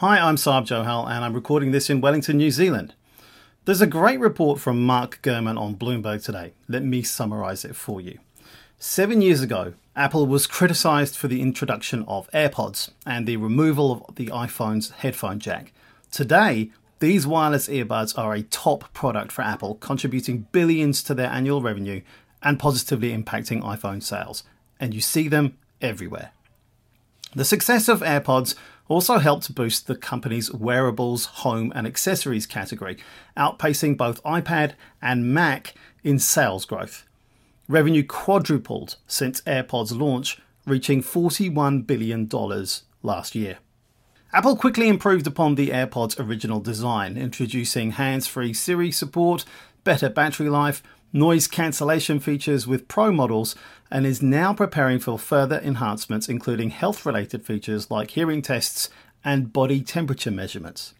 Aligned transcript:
Hi, 0.00 0.18
I'm 0.18 0.36
Saab 0.36 0.66
Johal, 0.66 1.08
and 1.08 1.24
I'm 1.24 1.32
recording 1.32 1.70
this 1.70 1.88
in 1.88 2.02
Wellington, 2.02 2.36
New 2.36 2.50
Zealand. 2.50 2.92
There's 3.64 3.80
a 3.80 3.86
great 3.86 4.20
report 4.20 4.60
from 4.60 4.84
Mark 4.84 5.20
Gurman 5.22 5.58
on 5.58 5.74
Bloomberg 5.74 6.22
today. 6.22 6.52
Let 6.68 6.84
me 6.84 7.02
summarise 7.02 7.64
it 7.64 7.74
for 7.74 7.98
you. 8.02 8.18
Seven 8.78 9.22
years 9.22 9.40
ago, 9.40 9.72
Apple 9.96 10.26
was 10.26 10.46
criticised 10.46 11.16
for 11.16 11.28
the 11.28 11.40
introduction 11.40 12.04
of 12.06 12.30
AirPods 12.32 12.90
and 13.06 13.26
the 13.26 13.38
removal 13.38 14.04
of 14.06 14.16
the 14.16 14.26
iPhone's 14.26 14.90
headphone 14.90 15.38
jack. 15.38 15.72
Today, 16.10 16.72
these 16.98 17.26
wireless 17.26 17.66
earbuds 17.66 18.18
are 18.18 18.34
a 18.34 18.42
top 18.42 18.92
product 18.92 19.32
for 19.32 19.40
Apple, 19.40 19.76
contributing 19.76 20.46
billions 20.52 21.02
to 21.04 21.14
their 21.14 21.30
annual 21.30 21.62
revenue 21.62 22.02
and 22.42 22.58
positively 22.58 23.16
impacting 23.16 23.62
iPhone 23.62 24.02
sales. 24.02 24.42
And 24.78 24.92
you 24.92 25.00
see 25.00 25.26
them 25.26 25.56
everywhere. 25.80 26.32
The 27.36 27.44
success 27.44 27.86
of 27.86 28.00
AirPods 28.00 28.54
also 28.88 29.18
helped 29.18 29.54
boost 29.54 29.86
the 29.86 29.94
company's 29.94 30.50
wearables, 30.50 31.26
home, 31.26 31.70
and 31.74 31.86
accessories 31.86 32.46
category, 32.46 32.96
outpacing 33.36 33.98
both 33.98 34.22
iPad 34.22 34.72
and 35.02 35.34
Mac 35.34 35.74
in 36.02 36.18
sales 36.18 36.64
growth. 36.64 37.04
Revenue 37.68 38.04
quadrupled 38.04 38.96
since 39.06 39.42
AirPods 39.42 39.94
launch, 39.94 40.40
reaching 40.64 41.02
$41 41.02 41.86
billion 41.86 42.26
last 43.02 43.34
year. 43.34 43.58
Apple 44.32 44.56
quickly 44.56 44.88
improved 44.88 45.26
upon 45.26 45.56
the 45.56 45.68
AirPods' 45.68 46.18
original 46.18 46.60
design, 46.60 47.18
introducing 47.18 47.92
hands 47.92 48.26
free 48.26 48.54
Siri 48.54 48.90
support, 48.90 49.44
better 49.86 50.10
battery 50.10 50.48
life, 50.48 50.82
noise 51.12 51.46
cancellation 51.46 52.18
features 52.18 52.66
with 52.66 52.88
Pro 52.88 53.12
models, 53.12 53.54
and 53.88 54.04
is 54.04 54.20
now 54.20 54.52
preparing 54.52 54.98
for 54.98 55.16
further 55.16 55.60
enhancements, 55.60 56.28
including 56.28 56.70
health 56.70 57.06
related 57.06 57.46
features 57.46 57.88
like 57.88 58.10
hearing 58.10 58.42
tests 58.42 58.90
and 59.24 59.52
body 59.52 59.80
temperature 59.80 60.32
measurements. 60.32 60.92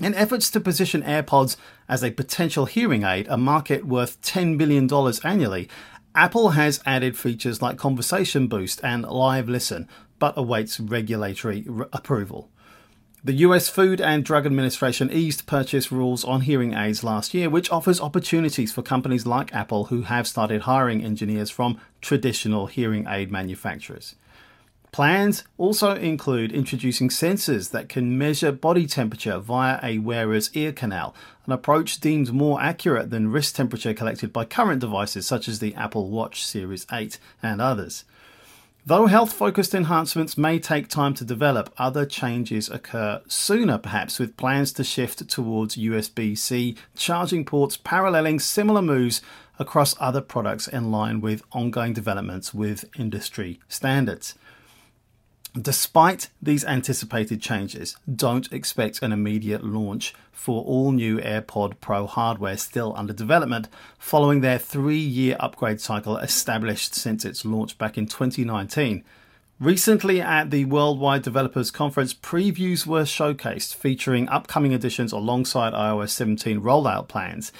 In 0.00 0.14
efforts 0.14 0.50
to 0.52 0.60
position 0.60 1.02
AirPods 1.02 1.58
as 1.90 2.02
a 2.02 2.10
potential 2.10 2.64
hearing 2.64 3.02
aid, 3.04 3.28
a 3.28 3.36
market 3.36 3.84
worth 3.84 4.20
$10 4.22 4.56
billion 4.56 4.88
annually, 5.22 5.68
Apple 6.14 6.50
has 6.50 6.80
added 6.86 7.18
features 7.18 7.60
like 7.60 7.76
Conversation 7.76 8.46
Boost 8.46 8.80
and 8.82 9.04
Live 9.04 9.46
Listen, 9.46 9.86
but 10.18 10.38
awaits 10.38 10.80
regulatory 10.80 11.66
r- 11.68 11.86
approval. 11.92 12.48
The 13.24 13.34
US 13.34 13.68
Food 13.68 14.00
and 14.00 14.24
Drug 14.24 14.46
Administration 14.46 15.08
eased 15.12 15.46
purchase 15.46 15.92
rules 15.92 16.24
on 16.24 16.40
hearing 16.40 16.74
aids 16.74 17.04
last 17.04 17.34
year, 17.34 17.48
which 17.48 17.70
offers 17.70 18.00
opportunities 18.00 18.72
for 18.72 18.82
companies 18.82 19.26
like 19.26 19.54
Apple 19.54 19.84
who 19.84 20.02
have 20.02 20.26
started 20.26 20.62
hiring 20.62 21.04
engineers 21.04 21.48
from 21.48 21.78
traditional 22.00 22.66
hearing 22.66 23.06
aid 23.06 23.30
manufacturers. 23.30 24.16
Plans 24.90 25.44
also 25.56 25.94
include 25.94 26.50
introducing 26.50 27.10
sensors 27.10 27.70
that 27.70 27.88
can 27.88 28.18
measure 28.18 28.50
body 28.50 28.88
temperature 28.88 29.38
via 29.38 29.78
a 29.84 29.98
wearer's 29.98 30.50
ear 30.56 30.72
canal, 30.72 31.14
an 31.46 31.52
approach 31.52 32.00
deemed 32.00 32.32
more 32.32 32.60
accurate 32.60 33.10
than 33.10 33.30
wrist 33.30 33.54
temperature 33.54 33.94
collected 33.94 34.32
by 34.32 34.44
current 34.44 34.80
devices 34.80 35.28
such 35.28 35.46
as 35.46 35.60
the 35.60 35.76
Apple 35.76 36.10
Watch 36.10 36.44
Series 36.44 36.88
8 36.90 37.20
and 37.40 37.60
others. 37.60 38.04
Though 38.84 39.06
health 39.06 39.32
focused 39.32 39.74
enhancements 39.74 40.36
may 40.36 40.58
take 40.58 40.88
time 40.88 41.14
to 41.14 41.24
develop, 41.24 41.72
other 41.78 42.04
changes 42.04 42.68
occur 42.68 43.22
sooner, 43.28 43.78
perhaps, 43.78 44.18
with 44.18 44.36
plans 44.36 44.72
to 44.72 44.82
shift 44.82 45.28
towards 45.28 45.76
USB 45.76 46.36
C 46.36 46.76
charging 46.96 47.44
ports, 47.44 47.76
paralleling 47.76 48.40
similar 48.40 48.82
moves 48.82 49.22
across 49.60 49.94
other 50.00 50.20
products 50.20 50.66
in 50.66 50.90
line 50.90 51.20
with 51.20 51.44
ongoing 51.52 51.92
developments 51.92 52.52
with 52.52 52.84
industry 52.98 53.60
standards. 53.68 54.34
Despite 55.60 56.30
these 56.40 56.64
anticipated 56.64 57.42
changes, 57.42 57.98
don't 58.14 58.50
expect 58.50 59.02
an 59.02 59.12
immediate 59.12 59.62
launch 59.62 60.14
for 60.32 60.64
all 60.64 60.92
new 60.92 61.18
AirPod 61.18 61.74
Pro 61.78 62.06
hardware 62.06 62.56
still 62.56 62.94
under 62.96 63.12
development 63.12 63.68
following 63.98 64.40
their 64.40 64.58
three 64.58 64.96
year 64.96 65.36
upgrade 65.38 65.78
cycle 65.78 66.16
established 66.16 66.94
since 66.94 67.26
its 67.26 67.44
launch 67.44 67.76
back 67.76 67.98
in 67.98 68.06
2019. 68.06 69.04
Recently, 69.60 70.22
at 70.22 70.50
the 70.50 70.64
Worldwide 70.64 71.22
Developers 71.22 71.70
Conference, 71.70 72.14
previews 72.14 72.86
were 72.86 73.02
showcased 73.02 73.74
featuring 73.74 74.30
upcoming 74.30 74.72
additions 74.72 75.12
alongside 75.12 75.74
iOS 75.74 76.08
17 76.10 76.62
rollout 76.62 77.08
plans, 77.08 77.52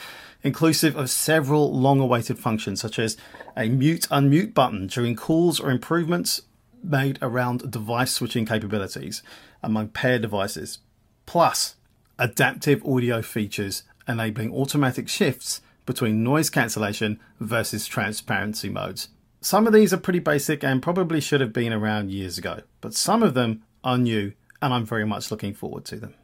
inclusive 0.43 0.97
of 0.97 1.11
several 1.11 1.71
long 1.79 2.01
awaited 2.01 2.39
functions 2.39 2.81
such 2.81 2.99
as 2.99 3.19
a 3.55 3.69
mute 3.69 4.09
unmute 4.11 4.55
button 4.55 4.87
during 4.87 5.15
calls 5.15 5.61
or 5.61 5.71
improvements 5.71 6.41
made 6.83 7.19
around 7.23 7.71
device 7.71 8.13
switching 8.13 8.47
capabilities 8.47 9.23
among 9.63 9.89
paired 9.89 10.23
devices, 10.23 10.79
plus 11.27 11.77
adaptive 12.19 12.85
audio 12.85 13.23
features 13.23 13.85
enabling 14.09 14.53
automatic 14.53 15.09
shifts 15.09 15.61
between 15.87 16.23
noise 16.23 16.51
cancellation 16.51 17.19
versus 17.41 17.87
transparency 17.87 18.69
modes. 18.69 19.09
Some 19.41 19.67
of 19.67 19.73
these 19.73 19.93
are 19.93 19.99
pretty 19.99 20.21
basic 20.21 20.63
and 20.63 20.83
probably 20.83 21.21
should 21.21 21.41
have 21.41 21.53
been 21.53 21.73
around 21.73 22.11
years 22.11 22.39
ago, 22.39 22.61
but 22.81 22.95
some 22.95 23.23
of 23.23 23.35
them 23.35 23.63
are 23.83 23.99
new 23.99 24.33
and 24.61 24.73
I'm 24.73 24.87
very 24.87 25.05
much 25.05 25.31
looking 25.31 25.55
forward 25.55 25.85
to 25.87 25.97
them. 25.97 26.15